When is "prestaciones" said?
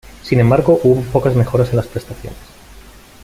1.85-2.35